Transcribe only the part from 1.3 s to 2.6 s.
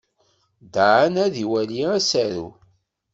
iwali asaru.